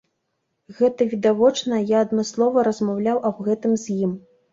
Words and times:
Гэта 0.77 1.01
відавочна, 1.11 1.81
я 1.91 1.99
адмыслова 2.05 2.63
размаўляў 2.69 3.21
аб 3.31 3.37
гэтым 3.49 3.77
з 3.83 3.99
ім. 4.09 4.17